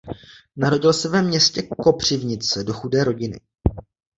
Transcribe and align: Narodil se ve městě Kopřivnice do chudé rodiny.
Narodil 0.57 0.93
se 0.93 1.09
ve 1.09 1.21
městě 1.21 1.61
Kopřivnice 1.83 2.63
do 2.63 2.73
chudé 2.73 3.03
rodiny. 3.03 3.39